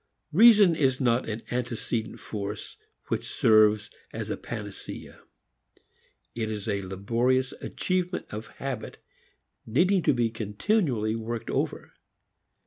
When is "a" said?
4.31-4.35, 6.67-6.81